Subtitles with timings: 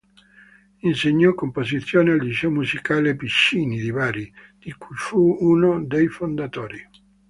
[0.79, 6.89] Insegnò composizione al liceo musicale "Piccinni" di Bari, di cui fu uno dei fondatori.